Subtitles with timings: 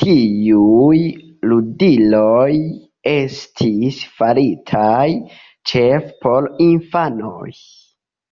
[0.00, 0.98] Tiuj
[1.52, 2.52] ludiloj
[3.14, 5.08] estis faritaj
[5.72, 7.50] ĉefe por infanoj.